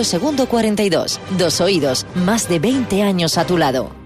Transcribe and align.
Pablo 0.00 0.38
II 0.38 0.46
42. 0.46 1.20
Dos 1.36 1.60
oídos, 1.60 2.06
más 2.14 2.48
de 2.48 2.58
20 2.58 3.02
años 3.02 3.36
a 3.36 3.46
tu 3.46 3.58
lado. 3.58 3.90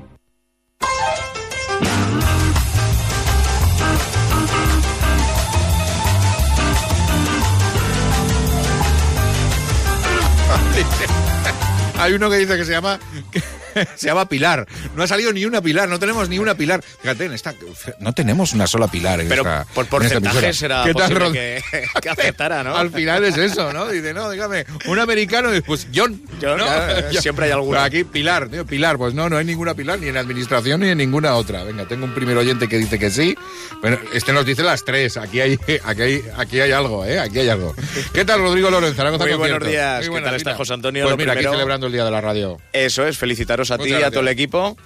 Hay 11.99 12.13
uno 12.13 12.29
que 12.29 12.39
dice 12.39 12.57
que 12.57 12.65
se 12.65 12.73
llama 12.73 12.99
se 13.97 14.07
llama 14.07 14.29
Pilar. 14.29 14.67
No 14.97 15.03
ha 15.03 15.07
salido 15.07 15.33
ni 15.33 15.45
una 15.45 15.61
Pilar, 15.61 15.89
no 15.89 15.99
tenemos 15.99 16.29
ni 16.29 16.39
una 16.39 16.55
Pilar. 16.55 16.83
Fíjate, 16.83 17.27
en 17.27 17.33
esta, 17.33 17.55
no 18.01 18.13
tenemos 18.13 18.53
una 18.53 18.67
sola 18.67 18.89
Pilar 18.89 19.21
en 19.21 19.29
Pero 19.29 19.43
esta, 19.43 19.67
por 19.75 19.87
porcentaje 19.87 20.53
será 20.53 20.85
¿Qué 20.85 20.95
tal, 20.95 21.33
que, 21.33 21.63
que 22.03 22.09
aceptara, 22.09 22.63
¿no? 22.63 22.77
Al 22.77 22.91
final 22.91 23.25
es 23.25 23.37
eso, 23.37 23.73
¿no? 23.73 23.89
Dice, 23.89 24.15
no, 24.15 24.31
dígame, 24.31 24.65
un 24.87 24.99
americano, 24.99 25.55
y 25.55 25.61
pues 25.61 25.89
John. 25.95 26.21
John, 26.41 26.59
¿no? 26.59 26.65
claro, 26.65 27.13
siempre 27.21 27.47
hay 27.47 27.53
alguno. 27.53 27.73
Pero 27.73 27.83
Aquí 27.83 28.05
Pilar, 28.05 28.49
tío, 28.49 28.67
Pilar, 28.67 28.97
pues 28.97 29.15
no, 29.15 29.29
no 29.29 29.37
hay 29.37 29.45
ninguna 29.45 29.75
Pilar, 29.75 29.99
ni 29.99 30.09
en 30.09 30.17
administración 30.17 30.81
ni 30.81 30.89
en 30.89 30.99
ninguna 30.99 31.35
otra. 31.35 31.65
Venga, 31.65 31.87
tengo 31.87 32.05
un 32.05 32.15
primer 32.15 32.37
oyente 32.37 32.69
que 32.69 32.79
dice 32.79 32.99
que 32.99 33.11
sí. 33.11 33.37
Bueno, 33.81 33.99
este 34.13 34.33
nos 34.33 34.47
dice 34.47 34.63
las 34.63 34.85
tres. 34.85 35.17
Aquí 35.17 35.41
hay, 35.41 35.59
aquí 35.85 36.03
hay, 36.03 36.25
aquí 36.37 36.61
hay 36.61 36.73
algo, 36.73 37.05
¿eh? 37.05 37.19
Aquí 37.21 37.41
hay 37.41 37.49
algo. 37.49 37.75
¿Qué 38.13 38.25
tal, 38.25 38.41
Rodrigo 38.41 38.71
Lorenzo? 38.71 39.05
Muy 39.19 39.35
buenos 39.35 39.67
días. 39.67 40.09
Muy 40.09 40.19
¿Qué 40.19 40.25
tal 40.25 40.35
estás, 40.37 40.53
mira. 40.53 40.57
José 40.57 40.75
Antonio? 40.75 41.05
Pues 41.05 41.13
Lo 41.13 41.17
mira, 41.17 41.33
aquí 41.33 41.43
celebrando 41.43 41.87
el 41.87 41.93
Día 41.93 42.05
de 42.05 42.11
la 42.11 42.21
Radio. 42.21 42.59
Eso 42.73 43.07
es, 43.07 43.19
felicitaros 43.19 43.64
a 43.71 43.79
ti 43.79 43.91
y 43.91 43.95
a 43.95 44.11
todo 44.11 44.21
el 44.21 44.29
equipo. 44.29 44.77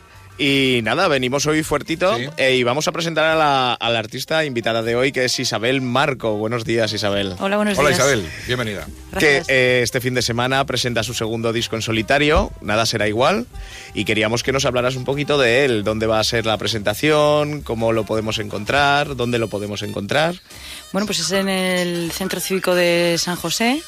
Y 0.40 0.80
nada, 0.84 1.08
venimos 1.08 1.46
hoy 1.46 1.64
fuertito 1.64 2.16
Sí. 2.16 2.26
eh, 2.36 2.54
y 2.54 2.62
vamos 2.62 2.86
a 2.86 2.92
presentar 2.92 3.24
a 3.26 3.34
la, 3.34 3.74
a 3.74 3.90
la 3.90 3.98
artista 3.98 4.44
invitada 4.44 4.82
de 4.84 4.94
hoy, 4.94 5.10
que 5.10 5.24
es 5.24 5.36
Isabel 5.40 5.80
Marco. 5.80 6.36
Buenos 6.36 6.64
días, 6.64 6.92
Isabel. 6.92 7.34
Hola, 7.40 7.56
buenos 7.56 7.76
Hola 7.76 7.88
días. 7.88 7.98
Isabel, 7.98 8.24
bienvenida. 8.46 8.86
Que 9.18 9.42
eh, 9.48 9.80
este 9.82 10.00
fin 10.00 10.14
de 10.14 10.22
semana 10.22 10.64
presenta 10.64 11.02
su 11.02 11.12
segundo 11.12 11.52
disco 11.52 11.74
en 11.74 11.82
solitario, 11.82 12.52
Nada 12.60 12.86
será 12.86 13.08
igual, 13.08 13.46
y 13.94 14.04
queríamos 14.04 14.44
que 14.44 14.52
nos 14.52 14.64
hablaras 14.64 14.94
un 14.94 15.04
poquito 15.04 15.38
de 15.38 15.64
él, 15.64 15.82
dónde 15.82 16.06
va 16.06 16.20
a 16.20 16.24
ser 16.24 16.46
la 16.46 16.56
presentación, 16.56 17.62
cómo 17.62 17.92
lo 17.92 18.04
podemos 18.04 18.38
encontrar, 18.38 19.16
dónde 19.16 19.38
lo 19.40 19.48
podemos 19.48 19.82
encontrar. 19.82 20.36
Bueno, 20.92 21.06
pues 21.06 21.18
es 21.18 21.32
en 21.32 21.48
el 21.48 22.12
Centro 22.12 22.38
Cívico 22.38 22.76
de 22.76 23.16
San 23.18 23.34
José. 23.36 23.82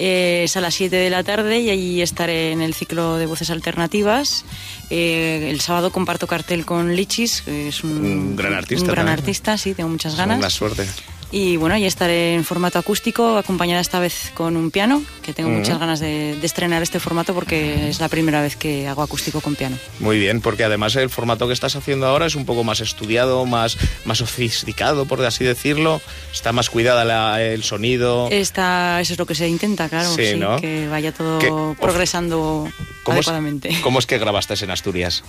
eh, 0.00 0.42
es 0.44 0.56
a 0.56 0.60
las 0.60 0.74
7 0.74 0.96
de 0.96 1.10
la 1.10 1.22
tarde 1.22 1.60
y 1.60 1.70
allí 1.70 2.02
estaré 2.02 2.50
en 2.50 2.60
el 2.60 2.74
ciclo 2.74 3.18
de 3.18 3.26
voces 3.26 3.50
alternativas. 3.50 4.44
Eh, 4.90 5.48
el 5.50 5.60
sábado 5.60 5.91
comparto 5.92 6.26
cartel 6.26 6.64
con 6.64 6.94
Lichis, 6.96 7.42
que 7.42 7.68
es 7.68 7.84
un, 7.84 7.92
Un 8.04 8.36
gran 8.36 8.54
artista 8.54 8.82
Un 8.84 8.90
gran 8.92 9.06
también. 9.06 9.18
artista, 9.20 9.56
sí, 9.58 9.74
tengo 9.74 9.88
muchas 9.90 10.14
Una 10.14 10.26
ganas. 10.26 10.52
suerte. 10.52 10.86
Y 11.34 11.56
bueno, 11.56 11.78
ya 11.78 11.86
estaré 11.86 12.34
en 12.34 12.44
formato 12.44 12.78
acústico, 12.78 13.38
acompañada 13.38 13.80
esta 13.80 13.98
vez 14.00 14.30
con 14.34 14.54
un 14.54 14.70
piano, 14.70 15.02
que 15.22 15.32
tengo 15.32 15.48
Ujú. 15.48 15.60
muchas 15.60 15.78
ganas 15.78 15.98
de, 15.98 16.36
de 16.38 16.46
estrenar 16.46 16.82
este 16.82 17.00
formato 17.00 17.32
porque 17.32 17.88
es 17.88 18.00
la 18.00 18.10
primera 18.10 18.42
vez 18.42 18.54
que 18.54 18.86
hago 18.86 19.00
acústico 19.02 19.40
con 19.40 19.54
piano. 19.54 19.78
Muy 19.98 20.18
bien, 20.18 20.42
porque 20.42 20.62
además 20.64 20.94
el 20.96 21.08
formato 21.08 21.46
que 21.46 21.54
estás 21.54 21.74
haciendo 21.74 22.06
ahora 22.06 22.26
es 22.26 22.34
un 22.34 22.44
poco 22.44 22.64
más 22.64 22.80
estudiado, 22.80 23.46
más, 23.46 23.78
más 24.04 24.18
sofisticado, 24.18 25.06
por 25.06 25.24
así 25.24 25.42
decirlo. 25.42 26.02
Está 26.34 26.52
más 26.52 26.68
cuidada 26.68 27.02
la- 27.06 27.42
el 27.42 27.62
sonido. 27.62 28.28
Esta, 28.30 29.00
eso 29.00 29.14
es 29.14 29.18
lo 29.18 29.24
que 29.24 29.34
se 29.34 29.48
intenta, 29.48 29.88
claro, 29.88 30.14
Sí, 30.14 30.32
sí, 30.32 30.36
¿no? 30.36 30.60
que 30.60 30.86
vaya 30.88 31.12
todo 31.12 31.38
Que- 31.38 31.50
progresando 31.80 32.68
¿Cómo 33.04 33.18
es, 33.20 33.26
adecuadamente. 33.26 33.74
¿Cómo 33.82 34.00
es 34.00 34.04
que 34.04 34.18
grabaste 34.18 34.52
en 34.62 34.70
Asturias? 34.70 35.24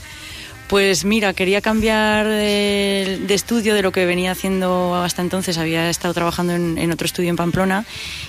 Pues 0.67 1.05
mira, 1.05 1.33
quería 1.33 1.61
cambiar 1.61 2.25
de, 2.27 3.19
de 3.27 3.33
estudio 3.35 3.75
de 3.75 3.83
lo 3.83 3.91
que 3.91 4.07
venía 4.07 4.31
haciendo 4.31 4.95
hasta 4.95 5.21
entonces. 5.21 5.59
Había 5.59 5.87
estado 5.89 6.15
trabajando 6.15 6.53
en, 6.53 6.79
en 6.79 6.91
otro 6.91 7.05
estudio 7.05 7.29
en 7.29 7.35
Pamplona 7.35 7.85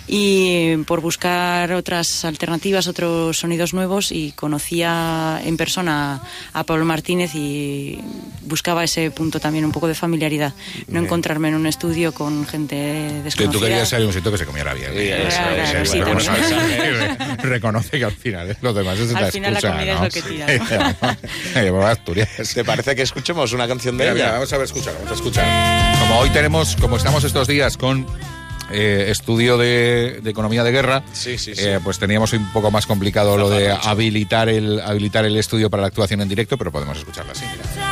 y 0.06 0.76
por 0.86 1.00
buscar 1.00 1.72
otras 1.72 2.24
alternativas, 2.26 2.86
otros 2.86 3.38
sonidos 3.38 3.72
nuevos 3.72 4.12
y 4.12 4.32
conocía 4.32 5.40
en 5.42 5.56
persona 5.56 6.20
a 6.52 6.64
Pablo 6.64 6.84
Martínez 6.84 7.34
y 7.34 7.98
buscaba 8.42 8.84
ese 8.84 9.10
punto 9.10 9.40
también 9.40 9.64
un 9.64 9.72
poco 9.72 9.88
de 9.88 9.94
familiaridad. 9.94 10.52
No 10.88 10.94
Bien. 10.94 11.04
encontrarme 11.04 11.48
en 11.48 11.54
un 11.54 11.66
estudio 11.66 12.12
con 12.12 12.46
gente 12.46 12.76
Que 12.76 13.22
desconocida. 13.22 13.52
tú 13.52 13.60
querías 13.64 13.90
ir 13.92 14.02
a 14.02 14.06
un 14.06 14.12
sitio 14.12 14.30
que 14.32 14.38
se 14.38 14.44
comiera 14.44 14.74
bien. 14.74 14.90
Sí, 14.92 14.98
eso, 15.08 15.28
Claro, 15.28 15.54
eso, 15.62 15.62
claro, 15.70 15.82
eso, 15.82 15.92
sí, 15.92 16.00
bueno, 16.02 16.20
tenemos- 16.20 17.38
Reconoce, 17.44 17.98
que 17.98 18.04
al 18.04 18.12
final 18.12 18.50
es 18.50 18.58
lo 18.60 18.74
demás 18.74 18.98
es 18.98 19.14
Al 19.14 19.22
la 19.22 19.30
final 19.32 19.52
la 19.54 19.58
excusa, 19.60 19.76
comida 19.76 19.92
es 19.92 19.98
¿no? 19.98 20.04
lo 20.04 20.10
que 20.10 20.22
tira, 20.22 21.16
Asturias. 22.24 22.54
¿Te 22.54 22.64
parece 22.64 22.94
que 22.96 23.02
escuchemos 23.02 23.52
una 23.52 23.66
canción 23.68 23.96
de 23.96 24.04
Mira, 24.04 24.14
mira, 24.14 24.24
ella? 24.26 24.34
vamos 24.34 24.52
a 24.52 24.56
ver, 24.58 24.64
escuchar, 24.64 24.94
vamos 24.94 25.10
a 25.10 25.14
escuchar. 25.14 25.98
Como 26.00 26.18
hoy 26.20 26.30
tenemos, 26.30 26.76
como 26.76 26.96
estamos 26.96 27.24
estos 27.24 27.46
días 27.48 27.76
con 27.76 28.06
eh, 28.70 29.06
estudio 29.08 29.58
de, 29.58 30.20
de 30.22 30.30
economía 30.30 30.64
de 30.64 30.70
guerra, 30.72 31.02
Sí, 31.12 31.36
sí, 31.38 31.54
sí. 31.54 31.62
eh, 31.64 31.80
pues 31.84 31.98
teníamos 31.98 32.32
un 32.32 32.50
poco 32.52 32.70
más 32.70 32.86
complicado 32.86 33.36
lo 33.36 33.50
de 33.50 33.70
habilitar 33.70 34.48
el, 34.48 34.80
habilitar 34.80 35.24
el 35.24 35.36
estudio 35.36 35.68
para 35.70 35.82
la 35.82 35.88
actuación 35.88 36.20
en 36.22 36.28
directo, 36.28 36.56
pero 36.56 36.72
podemos 36.72 36.96
escucharla 36.98 37.32
así. 37.32 37.44
mira. 37.50 37.83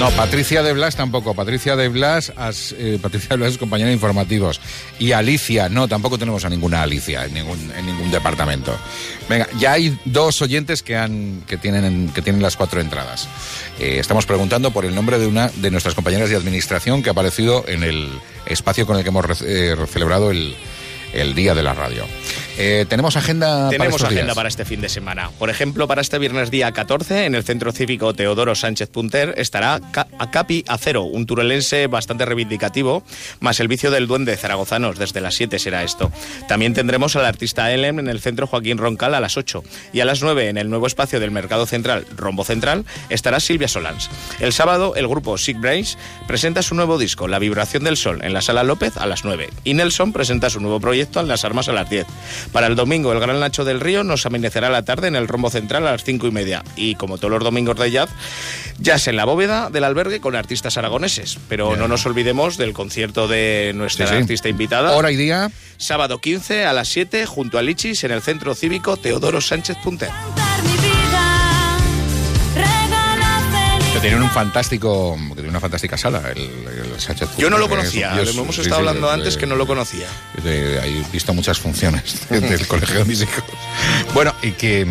No, 0.00 0.10
Patricia 0.12 0.62
de 0.62 0.72
Blas 0.72 0.96
tampoco. 0.96 1.34
Patricia 1.34 1.76
de 1.76 1.88
Blas, 1.88 2.32
as- 2.34 2.74
eh, 2.78 2.98
Patricia 3.02 3.28
de 3.30 3.36
Blas 3.36 3.52
es 3.52 3.58
compañera 3.58 3.88
de 3.88 3.94
informativos. 3.94 4.58
Y 4.98 5.12
Alicia, 5.12 5.68
no, 5.68 5.88
tampoco 5.88 6.16
tenemos 6.16 6.42
a 6.46 6.48
ninguna 6.48 6.80
Alicia 6.80 7.26
en 7.26 7.34
ningún, 7.34 7.70
en 7.76 7.84
ningún 7.84 8.10
departamento. 8.10 8.74
Venga, 9.28 9.46
ya 9.58 9.72
hay 9.72 9.98
dos 10.06 10.40
oyentes 10.40 10.82
que, 10.82 10.96
han, 10.96 11.42
que, 11.46 11.58
tienen, 11.58 12.08
que 12.14 12.22
tienen 12.22 12.40
las 12.40 12.56
cuatro 12.56 12.80
entradas. 12.80 13.28
Eh, 13.78 13.98
estamos 14.00 14.24
preguntando 14.24 14.70
por 14.70 14.86
el 14.86 14.94
nombre 14.94 15.18
de 15.18 15.26
una 15.26 15.48
de 15.56 15.70
nuestras 15.70 15.94
compañeras 15.94 16.30
de 16.30 16.36
administración 16.36 17.02
que 17.02 17.10
ha 17.10 17.12
aparecido 17.12 17.66
en 17.68 17.82
el 17.82 18.08
espacio 18.46 18.86
con 18.86 18.96
el 18.96 19.02
que 19.02 19.10
hemos 19.10 19.42
eh, 19.42 19.76
celebrado 19.92 20.30
el, 20.30 20.56
el 21.12 21.34
Día 21.34 21.54
de 21.54 21.62
la 21.62 21.74
Radio. 21.74 22.06
Eh, 22.62 22.84
¿Tenemos 22.90 23.16
agenda 23.16 23.46
para 23.56 23.70
Tenemos 23.70 23.94
estos 23.94 24.08
agenda 24.08 24.24
días? 24.24 24.34
para 24.36 24.48
este 24.50 24.66
fin 24.66 24.82
de 24.82 24.90
semana. 24.90 25.30
Por 25.38 25.48
ejemplo, 25.48 25.88
para 25.88 26.02
este 26.02 26.18
viernes 26.18 26.50
día 26.50 26.70
14, 26.72 27.24
en 27.24 27.34
el 27.34 27.42
Centro 27.42 27.72
Cívico 27.72 28.12
Teodoro 28.12 28.54
Sánchez 28.54 28.90
Punter, 28.90 29.32
estará 29.38 29.80
Ca- 29.92 30.08
Acapi 30.18 30.62
Acero, 30.68 31.04
un 31.04 31.24
turelense 31.24 31.86
bastante 31.86 32.26
reivindicativo, 32.26 33.02
más 33.40 33.60
el 33.60 33.68
vicio 33.68 33.90
del 33.90 34.06
duende 34.06 34.36
zaragozanos. 34.36 34.98
Desde 34.98 35.22
las 35.22 35.36
7 35.36 35.58
será 35.58 35.84
esto. 35.84 36.12
También 36.48 36.74
tendremos 36.74 37.16
al 37.16 37.24
artista 37.24 37.72
Elem 37.72 37.98
en 37.98 38.08
el 38.08 38.20
Centro 38.20 38.46
Joaquín 38.46 38.76
Roncal 38.76 39.14
a 39.14 39.20
las 39.20 39.38
8. 39.38 39.64
Y 39.94 40.00
a 40.00 40.04
las 40.04 40.20
9, 40.22 40.50
en 40.50 40.58
el 40.58 40.68
nuevo 40.68 40.86
espacio 40.86 41.18
del 41.18 41.30
Mercado 41.30 41.64
Central, 41.64 42.04
Rombo 42.14 42.44
Central, 42.44 42.84
estará 43.08 43.40
Silvia 43.40 43.68
Solans. 43.68 44.10
El 44.38 44.52
sábado, 44.52 44.96
el 44.96 45.08
grupo 45.08 45.38
Sick 45.38 45.58
Brains 45.58 45.96
presenta 46.26 46.60
su 46.60 46.74
nuevo 46.74 46.98
disco, 46.98 47.26
La 47.26 47.38
Vibración 47.38 47.84
del 47.84 47.96
Sol, 47.96 48.20
en 48.22 48.34
la 48.34 48.42
Sala 48.42 48.64
López 48.64 48.98
a 48.98 49.06
las 49.06 49.24
9. 49.24 49.48
Y 49.64 49.72
Nelson 49.72 50.12
presenta 50.12 50.50
su 50.50 50.60
nuevo 50.60 50.78
proyecto 50.78 51.20
en 51.20 51.28
Las 51.28 51.46
Armas 51.46 51.66
a 51.70 51.72
las 51.72 51.88
10. 51.88 52.04
Para 52.52 52.66
el 52.66 52.74
domingo, 52.74 53.12
el 53.12 53.20
Gran 53.20 53.38
Nacho 53.38 53.64
del 53.64 53.80
Río 53.80 54.02
nos 54.02 54.26
amanecerá 54.26 54.70
la 54.70 54.82
tarde 54.84 55.08
en 55.08 55.14
el 55.16 55.28
Rombo 55.28 55.50
Central 55.50 55.86
a 55.86 55.92
las 55.92 56.04
5 56.04 56.26
y 56.26 56.30
media. 56.32 56.64
Y 56.76 56.96
como 56.96 57.16
todos 57.18 57.30
los 57.30 57.44
domingos 57.44 57.78
de 57.78 57.90
jazz, 57.90 58.10
jazz 58.78 59.06
en 59.08 59.16
la 59.16 59.24
bóveda 59.24 59.70
del 59.70 59.84
albergue 59.84 60.20
con 60.20 60.34
artistas 60.34 60.76
aragoneses. 60.76 61.38
Pero 61.48 61.76
no 61.76 61.86
nos 61.88 62.04
olvidemos 62.06 62.56
del 62.56 62.72
concierto 62.72 63.28
de 63.28 63.72
nuestra 63.74 64.06
Sí, 64.06 64.14
sí. 64.14 64.18
artista 64.20 64.48
invitada. 64.48 64.92
Hora 64.96 65.12
y 65.12 65.16
día. 65.16 65.50
Sábado 65.76 66.18
15 66.20 66.64
a 66.64 66.72
las 66.72 66.88
7 66.88 67.24
junto 67.26 67.56
a 67.58 67.62
Lichis 67.62 68.02
en 68.04 68.10
el 68.10 68.20
Centro 68.22 68.54
Cívico 68.54 68.96
Teodoro 68.96 69.40
Sánchez 69.40 69.76
Punter. 69.84 70.10
Que 74.00 74.08
tienen 74.08 74.22
un 74.22 74.30
fantástico, 74.30 75.14
que 75.28 75.34
tiene 75.34 75.50
una 75.50 75.60
fantástica 75.60 75.98
sala, 75.98 76.22
el, 76.34 76.38
el 76.40 76.98
Sánchez 77.00 77.28
Yo 77.36 77.50
no 77.50 77.58
lo 77.58 77.68
conocía, 77.68 78.18
es- 78.20 78.34
hemos 78.34 78.54
sí, 78.54 78.62
estado 78.62 78.80
sí, 78.80 78.88
hablando 78.88 79.08
de- 79.08 79.12
antes 79.14 79.36
que 79.36 79.46
no 79.46 79.56
lo 79.56 79.66
conocía. 79.66 80.06
de- 80.42 80.50
de- 80.80 80.88
he 81.00 81.02
visto 81.12 81.34
muchas 81.34 81.58
funciones 81.58 82.26
del 82.30 82.66
colegio 82.66 83.00
de 83.00 83.04
mis 83.04 83.20
hijos. 83.20 83.44
Bueno, 84.14 84.34
y 84.42 84.52
que, 84.52 84.86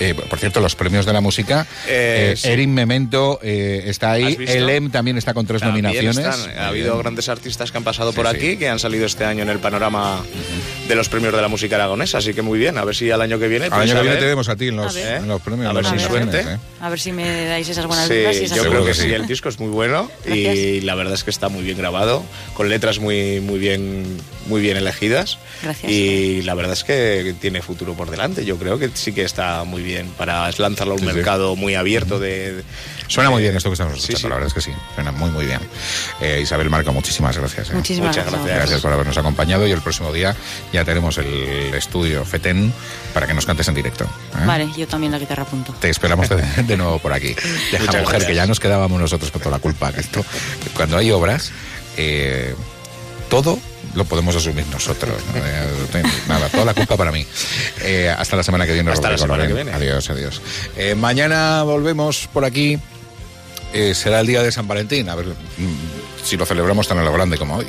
eh, 0.00 0.14
por 0.14 0.38
cierto, 0.38 0.60
los 0.60 0.76
premios 0.76 1.06
de 1.06 1.14
la 1.14 1.22
música, 1.22 1.66
Eh, 1.88 2.32
eh, 2.32 2.36
sí. 2.36 2.48
Erin 2.48 2.74
Memento 2.74 3.40
eh, 3.42 3.84
está 3.86 4.12
ahí, 4.12 4.24
¿Has 4.32 4.36
visto? 4.36 4.54
el 4.54 4.68
EM 4.68 4.90
también 4.90 5.16
está 5.16 5.32
con 5.32 5.46
tres 5.46 5.62
También 5.62 5.84
nominaciones. 5.86 6.18
están. 6.36 6.58
Ha 6.58 6.68
habido 6.68 6.98
grandes 6.98 7.30
artistas 7.30 7.72
que 7.72 7.78
han 7.78 7.84
pasado 7.84 8.10
Sí, 8.12 8.16
por 8.16 8.28
sí. 8.28 8.36
aquí, 8.36 8.56
que 8.58 8.68
han 8.68 8.78
salido 8.78 9.06
este 9.06 9.24
año 9.24 9.44
en 9.44 9.48
el 9.48 9.60
panorama 9.60 10.22
de 10.88 10.94
los 10.96 11.08
premios 11.08 11.32
de 11.34 11.40
la 11.40 11.48
música 11.48 11.76
aragonesa, 11.76 12.18
así 12.18 12.34
que 12.34 12.42
muy 12.42 12.58
bien, 12.58 12.76
a 12.76 12.84
ver 12.84 12.94
si 12.94 13.10
al 13.10 13.20
año 13.22 13.38
que 13.38 13.48
viene... 13.48 13.66
Al 13.66 13.72
año 13.82 13.92
a 13.92 13.96
que 13.96 14.00
viene 14.02 14.10
ver. 14.10 14.18
te 14.20 14.26
vemos 14.26 14.48
a 14.48 14.56
ti 14.56 14.68
en 14.68 14.76
los, 14.76 14.96
en 14.96 15.38
premios. 15.44 15.70
A 15.70 15.72
ver 15.72 15.86
si 15.86 15.98
suerte. 15.98 16.40
¿eh? 16.40 16.58
A 16.80 16.90
ver 16.90 16.98
si 17.00 17.12
me 17.12 17.46
dais 17.46 17.68
esas 17.68 17.86
buenas 17.86 18.08
Sí, 18.08 18.14
vibras 18.14 18.36
y 18.36 18.44
esas 18.44 18.56
yo 18.58 18.68
creo 18.68 18.84
que 18.84 18.94
sí. 18.94 19.02
sí. 19.02 19.12
el 19.12 19.26
disco 19.26 19.48
es 19.48 19.58
muy 19.60 19.70
bueno 19.70 20.10
y 20.26 20.42
Gracias. 20.44 20.84
la 20.84 20.94
verdad 20.94 21.14
es 21.14 21.24
que 21.24 21.30
está 21.30 21.48
muy 21.48 21.62
bien 21.62 21.78
grabado, 21.78 22.24
con 22.54 22.68
letras 22.68 22.98
muy, 22.98 23.40
muy, 23.40 23.58
bien, 23.58 24.18
muy 24.46 24.60
bien 24.60 24.76
elegidas. 24.76 25.38
Gracias. 25.62 25.90
Y 25.90 26.42
la 26.42 26.54
verdad 26.54 26.72
es 26.72 26.82
que 26.84 27.34
tiene 27.40 27.62
futuro 27.62 27.94
por 27.94 28.10
delante. 28.10 28.44
Yo 28.44 28.56
creo 28.58 28.78
que 28.78 28.90
sí 28.94 29.12
que 29.12 29.22
está 29.22 29.62
muy 29.64 29.82
bien 29.82 30.08
para 30.18 30.50
lanzarlo 30.58 30.92
a 30.94 30.96
un 30.96 31.00
Sí, 31.02 31.06
sí. 31.08 31.12
mercado 31.14 31.54
muy 31.56 31.74
abierto 31.76 32.18
de, 32.18 32.62
Suena 33.08 33.28
muy 33.30 33.42
bien 33.42 33.54
esto 33.56 33.68
que 33.68 33.74
estamos 33.74 33.94
escuchando, 33.94 34.18
sí. 34.20 34.28
la 34.28 34.34
verdad 34.36 34.48
es 34.48 34.54
que 34.54 34.60
sí, 34.62 34.70
suena 34.94 35.12
muy 35.12 35.30
muy 35.30 35.44
bien. 35.44 35.60
Eh, 36.20 36.40
Isabel 36.42 36.70
Marco, 36.70 36.92
muchísimas 36.92 37.36
gracias. 37.36 37.70
eh. 37.70 37.74
Muchísimas 37.74 38.08
Muchas 38.08 38.24
gracias. 38.24 38.42
gracias. 38.42 38.58
Gracias 38.58 38.80
por 38.80 38.92
habernos 38.92 39.18
acompañado 39.18 39.66
y 39.66 39.70
el 39.70 39.80
próximo 39.82 40.12
día 40.12 40.34
ya 40.72 40.84
tenemos 40.84 41.18
el 41.18 41.72
estudio 41.74 42.24
FETEN 42.24 42.72
para 43.12 43.26
que 43.26 43.34
nos 43.34 43.46
cantes 43.46 43.68
en 43.68 43.74
directo. 43.74 44.04
¿eh? 44.04 44.46
Vale, 44.46 44.68
yo 44.76 44.86
también 44.86 45.12
la 45.12 45.18
guitarra 45.18 45.42
apunto. 45.42 45.74
Te 45.80 45.90
esperamos 45.90 46.28
de, 46.28 46.36
de 46.62 46.76
nuevo 46.76 46.98
por 46.98 47.12
aquí. 47.12 47.28
Deja 47.70 47.84
Muchas 47.84 47.86
mujer, 48.02 48.04
gracias. 48.04 48.24
que 48.26 48.34
ya 48.34 48.46
nos 48.46 48.60
quedábamos 48.60 49.00
nosotros 49.00 49.30
con 49.30 49.40
toda 49.42 49.56
la 49.56 49.62
culpa. 49.62 49.92
Que 49.92 50.00
esto, 50.00 50.24
que 50.62 50.70
cuando 50.70 50.96
hay 50.96 51.10
obras, 51.10 51.52
eh, 51.96 52.54
todo 53.28 53.58
lo 53.94 54.04
podemos 54.06 54.34
asumir 54.34 54.66
nosotros. 54.68 55.14
¿no? 55.34 55.40
Eh, 55.44 56.02
Nada, 56.28 56.48
toda 56.48 56.64
la 56.64 56.74
culpa 56.74 56.96
para 56.96 57.12
mí. 57.12 57.26
Eh, 57.82 58.14
hasta 58.16 58.36
la 58.36 58.42
semana 58.42 58.66
que 58.66 58.72
viene. 58.72 58.90
Hasta 58.90 59.10
la 59.10 59.18
semana 59.18 59.46
que 59.46 59.52
viene. 59.52 59.72
Adiós, 59.72 60.08
adiós. 60.10 60.40
Eh, 60.76 60.94
mañana 60.94 61.62
volvemos 61.62 62.28
por 62.32 62.44
aquí. 62.44 62.78
Eh, 63.74 63.94
será 63.94 64.20
el 64.20 64.26
día 64.26 64.42
de 64.42 64.52
San 64.52 64.68
Valentín. 64.68 65.08
A 65.08 65.14
ver 65.14 65.26
mm, 65.26 66.24
si 66.24 66.36
lo 66.36 66.44
celebramos 66.46 66.86
tan 66.88 66.98
a 66.98 67.02
lo 67.02 67.12
grande 67.12 67.38
como 67.38 67.56
hoy. 67.56 67.66